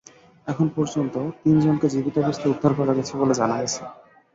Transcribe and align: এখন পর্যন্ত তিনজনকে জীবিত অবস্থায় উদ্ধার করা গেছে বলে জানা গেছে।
এখন 0.47 0.67
পর্যন্ত 0.75 1.15
তিনজনকে 1.43 1.87
জীবিত 1.89 2.15
অবস্থায় 2.19 2.51
উদ্ধার 2.53 2.73
করা 2.79 2.93
গেছে 2.97 3.13
বলে 3.17 3.33
জানা 3.33 3.55
গেছে। 3.61 3.81